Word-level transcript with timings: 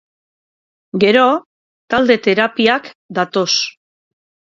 Gero, 1.03 1.25
talde 1.95 2.15
terapiak 2.29 2.89
datoz. 3.19 3.51